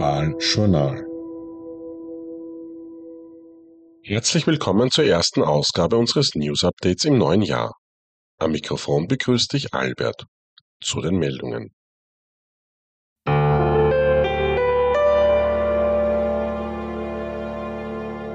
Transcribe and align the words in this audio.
Global 0.00 0.34
Journal. 0.40 1.04
Herzlich 4.02 4.46
willkommen 4.46 4.90
zur 4.90 5.04
ersten 5.04 5.42
Ausgabe 5.42 5.98
unseres 5.98 6.34
News 6.34 6.64
Updates 6.64 7.04
im 7.04 7.18
neuen 7.18 7.42
Jahr. 7.42 7.74
Am 8.38 8.52
Mikrofon 8.52 9.08
begrüßt 9.08 9.52
dich 9.52 9.74
Albert. 9.74 10.24
Zu 10.82 11.02
den 11.02 11.18
Meldungen. 11.18 11.74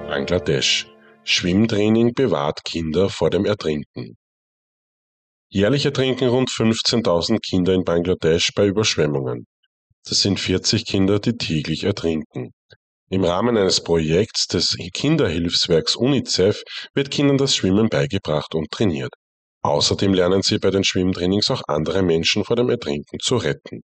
Bangladesch. 0.08 0.88
Schwimmtraining 1.24 2.14
bewahrt 2.14 2.64
Kinder 2.64 3.10
vor 3.10 3.32
dem 3.32 3.44
Ertrinken. 3.46 4.18
Jährlich 5.50 5.84
ertrinken 5.86 6.30
rund 6.30 6.50
15.000 6.52 7.40
Kinder 7.40 7.74
in 7.74 7.84
Bangladesch 7.84 8.52
bei 8.54 8.68
Überschwemmungen. 8.68 9.48
Das 10.08 10.20
sind 10.20 10.40
40 10.40 10.86
Kinder, 10.86 11.20
die 11.20 11.36
täglich 11.36 11.84
ertrinken. 11.84 12.52
Im 13.10 13.24
Rahmen 13.24 13.58
eines 13.58 13.84
Projekts 13.84 14.48
des 14.48 14.78
Kinderhilfswerks 14.94 15.96
UNICEF 15.96 16.62
wird 16.94 17.10
Kindern 17.10 17.38
das 17.38 17.56
Schwimmen 17.56 17.90
beigebracht 17.90 18.54
und 18.54 18.70
trainiert. 18.70 19.14
Außerdem 19.64 20.14
lernen 20.14 20.44
sie 20.44 20.60
bei 20.60 20.70
den 20.70 20.84
Schwimmtrainings 20.84 21.50
auch 21.50 21.64
andere 21.68 22.04
Menschen 22.04 22.44
vor 22.44 22.56
dem 22.56 22.70
Ertrinken 22.70 23.20
zu 23.20 23.38
retten. 23.38 23.82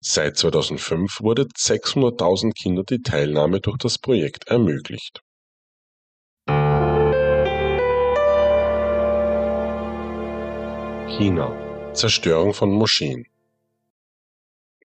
Seit 0.00 0.36
2005 0.36 1.20
wurde 1.20 1.46
600.000 1.46 2.52
Kindern 2.52 2.84
die 2.88 3.02
Teilnahme 3.02 3.60
durch 3.60 3.78
das 3.78 3.98
Projekt 3.98 4.46
ermöglicht. 4.46 5.20
China. 11.08 11.92
Zerstörung 11.92 12.54
von 12.54 12.70
Moscheen. 12.70 13.26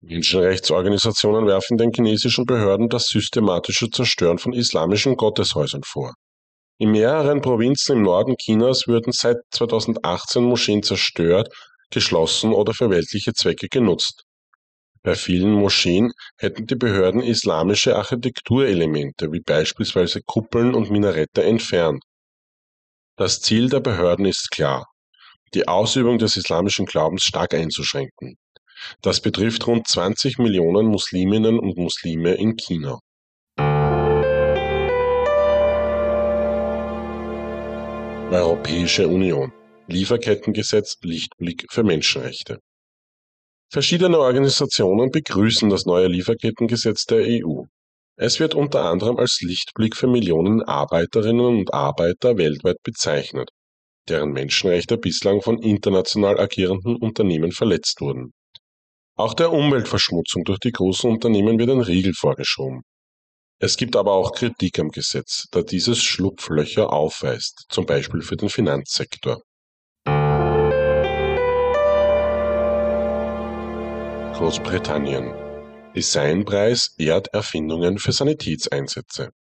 Menschenrechtsorganisationen 0.03 1.47
werfen 1.47 1.77
den 1.77 1.93
chinesischen 1.93 2.47
Behörden 2.47 2.89
das 2.89 3.07
systematische 3.07 3.91
Zerstören 3.91 4.39
von 4.39 4.55
islamischen 4.55 5.17
Gotteshäusern 5.17 5.83
vor. 5.85 6.15
In 6.79 6.93
mehreren 6.93 7.43
Provinzen 7.43 7.99
im 7.99 8.03
Norden 8.03 8.37
Chinas 8.39 8.87
würden 8.87 9.13
seit 9.13 9.37
2018 9.51 10.43
Moscheen 10.43 10.83
zerstört, 10.83 11.53
geschlossen 11.91 12.55
oder 12.55 12.73
für 12.73 12.89
weltliche 12.89 13.35
Zwecke 13.35 13.69
genutzt. 13.69 14.25
Bei 15.03 15.15
vielen 15.15 15.53
Moscheen 15.53 16.13
hätten 16.39 16.67
die 16.67 16.77
Behörden 16.77 17.23
islamische 17.23 17.97
Architekturelemente 17.97 19.31
wie 19.33 19.41
beispielsweise 19.41 20.23
Kuppeln 20.23 20.75
und 20.75 20.91
Minarette 20.91 21.43
entfernt. 21.43 22.03
Das 23.17 23.43
Ziel 23.43 23.69
der 23.69 23.81
Behörden 23.81 24.25
ist 24.25 24.51
klar, 24.51 24.87
die 25.53 25.69
Ausübung 25.69 26.19
des 26.19 26.39
islamischen 26.39 26.87
Glaubens 26.87 27.25
stark 27.25 27.53
einzuschränken. 27.53 28.39
Das 29.03 29.21
betrifft 29.21 29.67
rund 29.67 29.87
20 29.87 30.39
Millionen 30.39 30.87
Musliminnen 30.87 31.59
und 31.59 31.77
Muslime 31.77 32.35
in 32.35 32.57
China. 32.57 32.99
Europäische 38.31 39.09
Union 39.09 39.53
Lieferkettengesetz 39.89 40.99
Lichtblick 41.03 41.67
für 41.69 41.83
Menschenrechte. 41.83 42.61
Verschiedene 43.73 44.19
Organisationen 44.19 45.11
begrüßen 45.11 45.69
das 45.69 45.85
neue 45.85 46.07
Lieferkettengesetz 46.07 47.07
der 47.07 47.25
EU. 47.27 47.65
Es 48.17 48.39
wird 48.39 48.55
unter 48.55 48.85
anderem 48.85 49.17
als 49.17 49.41
Lichtblick 49.41 49.97
für 49.97 50.07
Millionen 50.07 50.63
Arbeiterinnen 50.63 51.59
und 51.59 51.75
Arbeiter 51.75 52.37
weltweit 52.37 52.77
bezeichnet, 52.83 53.51
deren 54.09 54.31
Menschenrechte 54.31 54.97
bislang 54.97 55.41
von 55.41 55.59
international 55.59 56.39
agierenden 56.39 56.97
Unternehmen 56.97 57.51
verletzt 57.51 58.01
wurden. 58.01 58.33
Auch 59.21 59.35
der 59.35 59.53
Umweltverschmutzung 59.53 60.45
durch 60.45 60.61
die 60.61 60.73
großen 60.73 61.11
Unternehmen 61.11 61.59
wird 61.59 61.69
ein 61.69 61.83
Riegel 61.83 62.15
vorgeschoben. 62.15 62.81
Es 63.59 63.77
gibt 63.77 63.95
aber 63.95 64.13
auch 64.13 64.33
Kritik 64.33 64.79
am 64.79 64.89
Gesetz, 64.89 65.47
da 65.51 65.61
dieses 65.61 66.03
Schlupflöcher 66.03 66.91
aufweist, 66.91 67.67
zum 67.69 67.85
Beispiel 67.85 68.23
für 68.23 68.37
den 68.39 68.49
Finanzsektor. 68.49 69.43
Großbritannien 74.39 75.35
Designpreis 75.95 76.95
ehrt 76.97 77.29
Erfindungen 77.35 77.99
für 77.99 78.13
Sanitätseinsätze. 78.13 79.33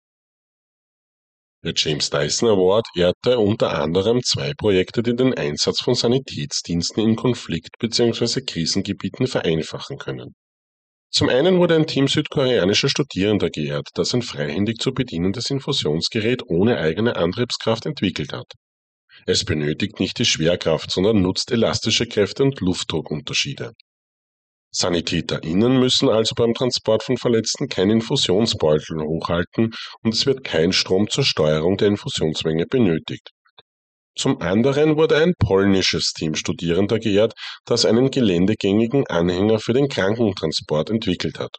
Der 1.65 1.73
James 1.75 2.09
Dyson 2.09 2.51
Award 2.51 2.87
ehrte 2.95 3.41
unter 3.41 3.77
anderem 3.81 4.23
zwei 4.23 4.55
Projekte, 4.55 5.03
die 5.03 5.17
den 5.17 5.35
Einsatz 5.35 5.81
von 5.81 5.97
Sanitätsdiensten 5.97 7.03
in 7.03 7.17
Konflikt- 7.17 7.79
bzw. 7.81 8.43
Krisengebieten 8.43 9.27
vereinfachen 9.27 9.99
können. 9.99 10.37
Zum 11.11 11.29
einen 11.29 11.59
wurde 11.59 11.75
ein 11.75 11.89
Team 11.89 12.07
südkoreanischer 12.07 12.89
Studierender 12.89 13.51
geehrt, 13.51 13.89
das 13.95 14.15
ein 14.15 14.23
freihändig 14.23 14.79
zu 14.79 14.93
bedienendes 14.93 15.51
Infusionsgerät 15.51 16.43
ohne 16.47 16.79
eigene 16.79 17.17
Antriebskraft 17.17 17.87
entwickelt 17.87 18.33
hat. 18.33 18.53
Es 19.27 19.45
benötigt 19.45 19.99
nicht 19.99 20.21
die 20.21 20.27
Schwerkraft, 20.27 20.93
sondern 20.93 21.23
nutzt 21.23 21.51
elastische 21.51 22.07
Kräfte 22.07 22.45
und 22.45 22.61
Luftdruckunterschiede. 22.61 23.73
SanitäterInnen 24.79 25.81
müssen 25.81 26.09
also 26.09 26.35
beim 26.37 26.55
Transport 26.55 27.03
von 27.03 27.17
Verletzten 27.17 27.69
keinen 27.69 27.99
Infusionsbeutel 27.99 29.01
hochhalten 29.03 29.73
und 30.03 30.15
es 30.15 30.25
wird 30.25 30.45
kein 30.45 30.73
Strom 30.73 31.11
zur 31.11 31.25
Steuerung 31.25 31.77
der 31.77 31.89
Infusionsmenge 31.89 32.67
benötigt. 32.67 33.31
Zum 34.17 34.41
anderen 34.41 34.97
wurde 34.97 35.17
ein 35.17 35.35
polnisches 35.39 36.13
Team 36.13 36.35
Studierender 36.35 36.99
geehrt, 36.99 37.35
das 37.65 37.85
einen 37.85 38.11
geländegängigen 38.11 39.07
Anhänger 39.09 39.59
für 39.59 39.73
den 39.73 39.89
Krankentransport 39.89 40.91
entwickelt 40.91 41.39
hat 41.39 41.57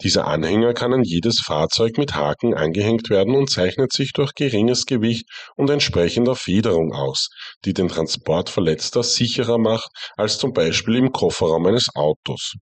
dieser 0.00 0.28
Anhänger 0.28 0.74
kann 0.74 0.92
an 0.92 1.02
jedes 1.02 1.40
Fahrzeug 1.40 1.98
mit 1.98 2.14
Haken 2.14 2.54
angehängt 2.54 3.10
werden 3.10 3.34
und 3.34 3.50
zeichnet 3.50 3.92
sich 3.92 4.12
durch 4.12 4.34
geringes 4.34 4.86
Gewicht 4.86 5.26
und 5.56 5.70
entsprechender 5.70 6.36
Federung 6.36 6.92
aus, 6.92 7.30
die 7.64 7.74
den 7.74 7.88
Transport 7.88 8.48
Verletzter 8.48 9.02
sicherer 9.02 9.58
macht 9.58 9.90
als 10.16 10.38
zum 10.38 10.52
Beispiel 10.52 10.96
im 10.96 11.10
Kofferraum 11.10 11.66
eines 11.66 11.88
Autos. 11.96 12.54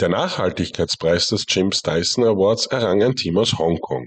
Der 0.00 0.10
Nachhaltigkeitspreis 0.10 1.28
des 1.28 1.44
James 1.48 1.80
Dyson 1.82 2.24
Awards 2.24 2.66
errang 2.66 3.02
ein 3.02 3.16
Team 3.16 3.38
aus 3.38 3.58
Hongkong. 3.58 4.06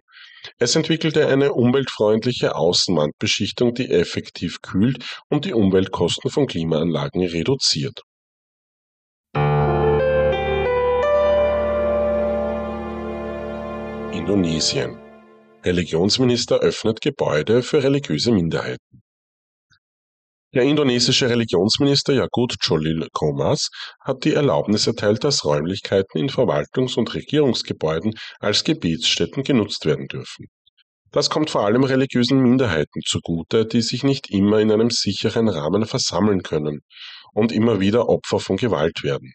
Es 0.60 0.76
entwickelte 0.76 1.28
eine 1.28 1.54
umweltfreundliche 1.54 2.56
Außenwandbeschichtung, 2.56 3.74
die 3.74 3.90
effektiv 3.90 4.62
kühlt 4.62 5.04
und 5.30 5.46
die 5.46 5.54
Umweltkosten 5.54 6.30
von 6.30 6.48
Klimaanlagen 6.48 7.22
reduziert. 7.22 8.02
Indonesien. 14.14 14.96
Religionsminister 15.66 16.60
öffnet 16.60 17.02
Gebäude 17.02 17.64
für 17.64 17.82
religiöse 17.82 18.32
Minderheiten. 18.32 19.02
Der 20.54 20.62
indonesische 20.62 21.32
Religionsminister 21.32 22.14
Yakut 22.14 22.60
Cholil 22.64 23.08
Komas 23.12 23.72
hat 24.00 24.24
die 24.24 24.36
Erlaubnis 24.36 24.86
erteilt, 24.86 25.24
dass 25.24 25.44
Räumlichkeiten 25.44 26.20
in 26.20 26.30
Verwaltungs- 26.30 26.96
und 26.96 27.12
Regierungsgebäuden 27.16 28.14
als 28.40 28.64
Gebetsstätten 28.64 29.44
genutzt 29.44 29.88
werden 29.88 30.08
dürfen. 30.08 30.46
Das 31.10 31.32
kommt 31.32 31.50
vor 31.50 31.66
allem 31.66 31.84
religiösen 31.84 32.40
Minderheiten 32.40 33.02
zugute, 33.04 33.66
die 33.66 33.82
sich 33.82 34.04
nicht 34.04 34.30
immer 34.30 34.60
in 34.60 34.72
einem 34.72 34.92
sicheren 34.92 35.50
Rahmen 35.50 35.86
versammeln 35.86 36.44
können 36.44 36.82
und 37.34 37.52
immer 37.52 37.80
wieder 37.80 38.10
Opfer 38.10 38.40
von 38.40 38.58
Gewalt 38.58 39.02
werden. 39.02 39.34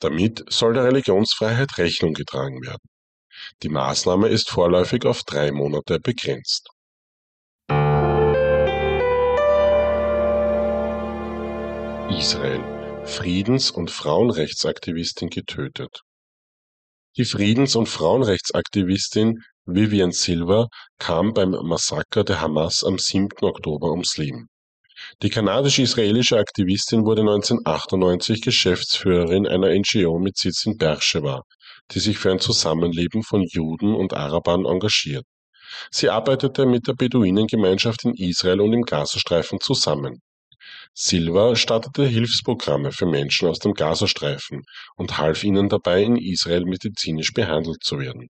Damit 0.00 0.44
soll 0.50 0.74
der 0.74 0.84
Religionsfreiheit 0.84 1.78
Rechnung 1.78 2.12
getragen 2.12 2.60
werden. 2.62 2.90
Die 3.62 3.68
Maßnahme 3.68 4.28
ist 4.28 4.50
vorläufig 4.50 5.04
auf 5.04 5.22
drei 5.22 5.52
Monate 5.52 6.00
begrenzt. 6.00 6.68
Israel. 12.10 12.62
Friedens- 13.04 13.70
und 13.70 13.90
Frauenrechtsaktivistin 13.90 15.30
getötet. 15.30 16.02
Die 17.16 17.24
Friedens- 17.24 17.76
und 17.76 17.88
Frauenrechtsaktivistin 17.88 19.42
Vivian 19.64 20.12
Silver 20.12 20.68
kam 20.98 21.32
beim 21.32 21.50
Massaker 21.50 22.24
der 22.24 22.40
Hamas 22.40 22.84
am 22.84 22.98
7. 22.98 23.28
Oktober 23.42 23.90
ums 23.90 24.16
Leben. 24.16 24.48
Die 25.22 25.30
kanadisch-israelische 25.30 26.38
Aktivistin 26.38 27.04
wurde 27.04 27.22
1998 27.22 28.42
Geschäftsführerin 28.42 29.46
einer 29.46 29.68
NGO 29.74 30.18
mit 30.18 30.36
Sitz 30.36 30.66
in 30.66 30.76
Beersheba, 30.76 31.42
die 31.92 32.00
sich 32.00 32.18
für 32.18 32.30
ein 32.30 32.40
Zusammenleben 32.40 33.22
von 33.22 33.42
Juden 33.42 33.94
und 33.94 34.14
Arabern 34.14 34.64
engagiert. 34.64 35.24
Sie 35.90 36.08
arbeitete 36.08 36.66
mit 36.66 36.86
der 36.86 36.94
Beduinengemeinschaft 36.94 38.04
in 38.04 38.14
Israel 38.14 38.60
und 38.60 38.72
im 38.72 38.82
Gazastreifen 38.82 39.60
zusammen. 39.60 40.20
Silva 40.94 41.54
startete 41.56 42.06
Hilfsprogramme 42.06 42.92
für 42.92 43.06
Menschen 43.06 43.48
aus 43.48 43.58
dem 43.58 43.74
Gazastreifen 43.74 44.62
und 44.96 45.18
half 45.18 45.44
ihnen 45.44 45.68
dabei, 45.68 46.02
in 46.02 46.16
Israel 46.16 46.64
medizinisch 46.64 47.32
behandelt 47.32 47.82
zu 47.82 47.98
werden. 47.98 48.28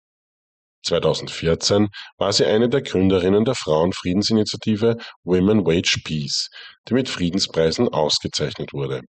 2014 0.84 1.88
war 2.18 2.32
sie 2.32 2.44
eine 2.44 2.68
der 2.68 2.82
Gründerinnen 2.82 3.44
der 3.44 3.54
Frauenfriedensinitiative 3.54 4.96
Women 5.22 5.64
Wage 5.64 6.00
Peace, 6.04 6.50
die 6.88 6.94
mit 6.94 7.08
Friedenspreisen 7.08 7.88
ausgezeichnet 7.88 8.72
wurde 8.72 9.02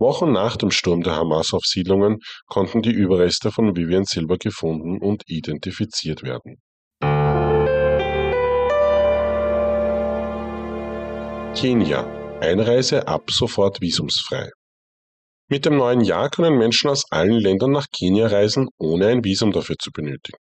Wochen 0.00 0.32
nach 0.32 0.56
dem 0.56 0.70
Sturm 0.70 1.02
der 1.02 1.16
Hamas 1.16 1.52
auf 1.52 1.64
Siedlungen 1.64 2.20
konnten 2.46 2.80
die 2.80 2.90
Überreste 2.90 3.52
von 3.52 3.76
Vivian 3.76 4.06
Silver 4.06 4.38
gefunden 4.38 4.98
und 4.98 5.22
identifiziert 5.26 6.22
werden. 6.22 6.56
Kenia. 11.54 12.06
Einreise 12.40 13.06
ab 13.06 13.30
sofort 13.30 13.82
visumsfrei. 13.82 14.48
Mit 15.48 15.66
dem 15.66 15.76
neuen 15.76 16.00
Jahr 16.00 16.30
können 16.30 16.56
Menschen 16.56 16.88
aus 16.88 17.04
allen 17.10 17.38
Ländern 17.38 17.72
nach 17.72 17.86
Kenia 17.94 18.28
reisen, 18.28 18.68
ohne 18.78 19.08
ein 19.08 19.22
Visum 19.22 19.52
dafür 19.52 19.76
zu 19.78 19.90
benötigen. 19.90 20.38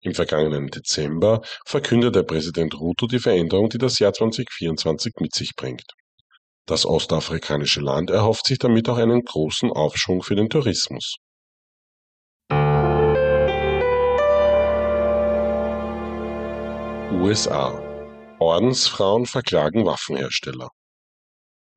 Im 0.00 0.14
vergangenen 0.14 0.68
Dezember 0.68 1.42
verkündete 1.66 2.24
Präsident 2.24 2.74
Ruto 2.80 3.06
die 3.06 3.18
Veränderung, 3.18 3.68
die 3.68 3.78
das 3.78 3.98
Jahr 3.98 4.14
2024 4.14 5.14
mit 5.20 5.34
sich 5.34 5.50
bringt. 5.54 5.84
Das 6.68 6.84
ostafrikanische 6.84 7.80
Land 7.80 8.10
erhofft 8.10 8.46
sich 8.46 8.58
damit 8.58 8.90
auch 8.90 8.98
einen 8.98 9.24
großen 9.24 9.72
Aufschwung 9.72 10.22
für 10.22 10.36
den 10.36 10.50
Tourismus. 10.50 11.16
USA. 17.10 17.72
Ordensfrauen 18.38 19.24
verklagen 19.24 19.86
Waffenhersteller. 19.86 20.68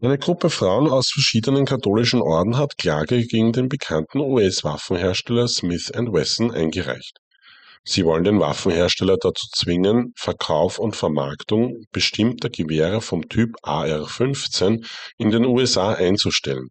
Eine 0.01 0.17
Gruppe 0.17 0.49
Frauen 0.49 0.89
aus 0.89 1.09
verschiedenen 1.09 1.65
katholischen 1.65 2.21
Orden 2.21 2.57
hat 2.57 2.77
Klage 2.77 3.25
gegen 3.25 3.53
den 3.53 3.69
bekannten 3.69 4.19
US-Waffenhersteller 4.19 5.47
Smith 5.47 5.89
Wesson 5.93 6.51
eingereicht. 6.51 7.20
Sie 7.83 8.05
wollen 8.05 8.23
den 8.23 8.39
Waffenhersteller 8.39 9.17
dazu 9.17 9.47
zwingen, 9.55 10.13
Verkauf 10.15 10.77
und 10.77 10.95
Vermarktung 10.95 11.83
bestimmter 11.91 12.49
Gewehre 12.49 13.01
vom 13.01 13.27
Typ 13.27 13.55
AR-15 13.63 14.87
in 15.17 15.31
den 15.31 15.45
USA 15.45 15.93
einzustellen. 15.93 16.69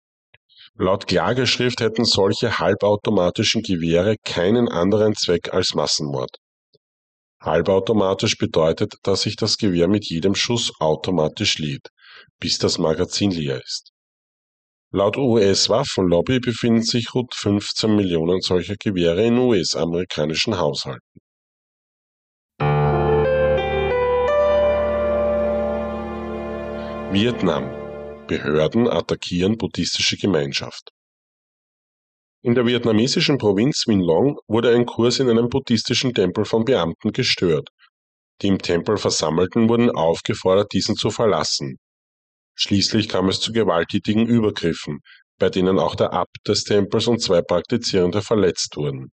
Laut 0.75 1.09
Klageschrift 1.09 1.81
hätten 1.81 2.05
solche 2.05 2.59
halbautomatischen 2.59 3.63
Gewehre 3.63 4.17
keinen 4.25 4.69
anderen 4.69 5.15
Zweck 5.17 5.53
als 5.53 5.75
Massenmord. 5.75 6.31
Halbautomatisch 7.43 8.37
bedeutet, 8.39 8.95
dass 9.03 9.23
sich 9.23 9.35
das 9.35 9.57
Gewehr 9.57 9.89
mit 9.89 10.09
jedem 10.09 10.35
Schuss 10.35 10.71
automatisch 10.79 11.59
lädt, 11.59 11.89
bis 12.39 12.59
das 12.59 12.79
Magazin 12.79 13.31
leer 13.31 13.61
ist. 13.63 13.91
Laut 14.93 15.17
US-Waffenlobby 15.17 16.41
befinden 16.41 16.83
sich 16.83 17.15
rund 17.15 17.33
15 17.33 17.95
Millionen 17.95 18.41
solcher 18.41 18.75
Gewehre 18.75 19.25
in 19.25 19.39
US-amerikanischen 19.39 20.59
Haushalten. 20.59 21.21
Vietnam. 27.13 27.71
Behörden 28.27 28.89
attackieren 28.89 29.57
buddhistische 29.57 30.17
Gemeinschaft. 30.17 30.91
In 32.43 32.57
der 32.57 32.67
vietnamesischen 32.67 33.39
Provinz 33.39 33.87
Minh 33.87 34.01
Long 34.01 34.39
wurde 34.49 34.75
ein 34.75 34.87
Kurs 34.87 35.21
in 35.21 35.31
einem 35.31 35.49
buddhistischen 35.49 36.15
Tempel 36.15 36.45
von 36.45 36.65
Beamten 36.65 37.13
gestört. 37.13 37.69
Die 38.43 38.49
im 38.49 38.59
Tempel 38.59 38.97
Versammelten 38.97 39.69
wurden 39.69 39.91
aufgefordert, 39.91 40.73
diesen 40.73 40.97
zu 40.97 41.11
verlassen. 41.11 41.79
Schließlich 42.63 43.09
kam 43.09 43.31
es 43.31 43.41
zu 43.41 43.53
gewalttätigen 43.53 44.27
Übergriffen, 44.27 45.01
bei 45.39 45.49
denen 45.49 45.79
auch 45.79 45.95
der 45.95 46.13
Abt 46.13 46.47
des 46.47 46.65
Tempels 46.65 47.07
und 47.07 47.23
zwei 47.23 47.41
Praktizierende 47.41 48.21
verletzt 48.21 48.77
wurden. 48.77 49.11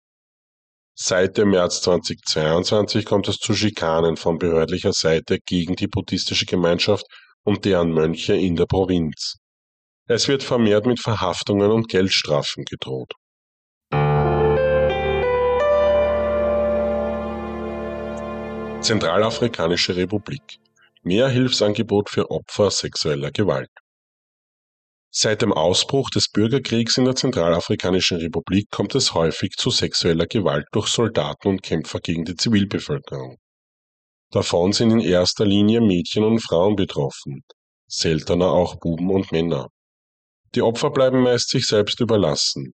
Seit 0.93 1.39
dem 1.39 1.49
März 1.49 1.81
2022 1.81 3.03
kommt 3.03 3.27
es 3.27 3.37
zu 3.37 3.55
Schikanen 3.55 4.15
von 4.15 4.37
behördlicher 4.37 4.93
Seite 4.93 5.39
gegen 5.43 5.75
die 5.75 5.87
buddhistische 5.87 6.45
Gemeinschaft 6.45 7.07
und 7.43 7.65
deren 7.65 7.91
Mönche 7.91 8.35
in 8.35 8.55
der 8.55 8.67
Provinz. 8.67 9.37
Es 10.07 10.27
wird 10.27 10.43
vermehrt 10.43 10.85
mit 10.85 10.99
Verhaftungen 10.99 11.71
und 11.71 11.87
Geldstrafen 11.87 12.63
gedroht. 12.65 13.13
Zentralafrikanische 18.81 19.95
Republik 19.95 20.59
Mehr 21.03 21.29
Hilfsangebot 21.29 22.11
für 22.11 22.29
Opfer 22.29 22.69
sexueller 22.69 23.31
Gewalt. 23.31 23.71
Seit 25.09 25.41
dem 25.41 25.51
Ausbruch 25.51 26.11
des 26.11 26.29
Bürgerkriegs 26.29 26.95
in 26.99 27.05
der 27.05 27.15
Zentralafrikanischen 27.15 28.17
Republik 28.19 28.69
kommt 28.69 28.93
es 28.93 29.15
häufig 29.15 29.53
zu 29.57 29.71
sexueller 29.71 30.27
Gewalt 30.27 30.67
durch 30.71 30.89
Soldaten 30.89 31.47
und 31.47 31.63
Kämpfer 31.63 31.99
gegen 32.01 32.23
die 32.23 32.35
Zivilbevölkerung. 32.35 33.37
Davon 34.29 34.73
sind 34.73 34.91
in 34.91 34.99
erster 34.99 35.43
Linie 35.43 35.81
Mädchen 35.81 36.23
und 36.23 36.37
Frauen 36.39 36.75
betroffen, 36.75 37.41
seltener 37.87 38.51
auch 38.51 38.75
Buben 38.75 39.09
und 39.09 39.31
Männer. 39.31 39.69
Die 40.53 40.61
Opfer 40.61 40.91
bleiben 40.91 41.23
meist 41.23 41.49
sich 41.49 41.65
selbst 41.65 41.99
überlassen. 41.99 42.73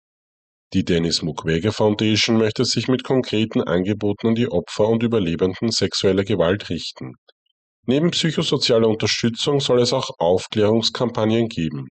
Die 0.72 0.86
Dennis 0.86 1.22
Mukwege 1.24 1.74
Foundation 1.74 2.38
möchte 2.38 2.64
sich 2.64 2.88
mit 2.88 3.04
konkreten 3.04 3.62
Angeboten 3.62 4.30
an 4.30 4.36
die 4.36 4.48
Opfer 4.48 4.88
und 4.88 5.04
Überlebenden 5.04 5.72
sexueller 5.72 6.24
Gewalt 6.24 6.70
richten. 6.70 7.16
Neben 7.86 8.12
psychosozialer 8.12 8.88
Unterstützung 8.88 9.60
soll 9.60 9.82
es 9.82 9.92
auch 9.92 10.10
Aufklärungskampagnen 10.18 11.50
geben. 11.50 11.90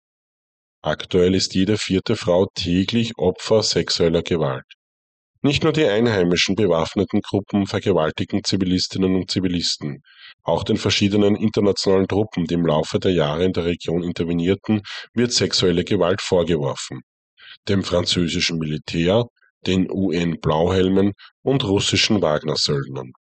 Aktuell 0.83 1.33
ist 1.33 1.55
jede 1.55 1.77
vierte 1.77 2.15
Frau 2.15 2.45
täglich 2.53 3.13
Opfer 3.17 3.63
sexueller 3.63 4.21
Gewalt. 4.21 4.65
Nicht 5.41 5.63
nur 5.63 5.73
die 5.73 5.85
einheimischen 5.85 6.55
bewaffneten 6.55 7.21
Gruppen 7.21 7.65
vergewaltigen 7.65 8.43
Zivilistinnen 8.43 9.15
und 9.15 9.31
Zivilisten, 9.31 10.03
auch 10.43 10.63
den 10.63 10.77
verschiedenen 10.77 11.35
internationalen 11.35 12.07
Truppen, 12.07 12.45
die 12.45 12.53
im 12.53 12.65
Laufe 12.65 12.99
der 12.99 13.13
Jahre 13.13 13.45
in 13.45 13.53
der 13.53 13.65
Region 13.65 14.03
intervenierten, 14.03 14.81
wird 15.13 15.31
sexuelle 15.31 15.85
Gewalt 15.85 16.21
vorgeworfen. 16.21 17.01
Dem 17.67 17.83
französischen 17.83 18.59
Militär, 18.59 19.25
den 19.65 19.89
UN-Blauhelmen 19.89 21.13
und 21.41 21.63
russischen 21.63 22.21
Wagner-Söldnern. 22.21 23.13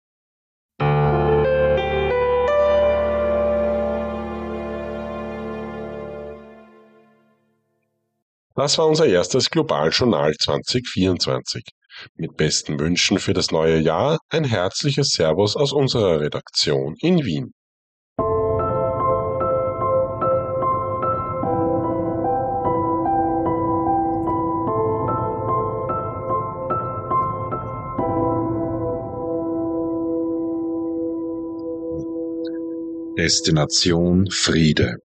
Das 8.56 8.78
war 8.78 8.86
unser 8.86 9.04
erstes 9.04 9.50
Globaljournal 9.50 10.32
2024. 10.34 11.62
Mit 12.16 12.38
besten 12.38 12.80
Wünschen 12.80 13.18
für 13.18 13.34
das 13.34 13.50
neue 13.50 13.78
Jahr 13.78 14.18
ein 14.30 14.44
herzliches 14.44 15.08
Servus 15.08 15.56
aus 15.56 15.72
unserer 15.72 16.20
Redaktion 16.20 16.94
in 17.00 17.22
Wien. 17.22 17.52
Destination 33.18 34.30
Friede 34.30 34.96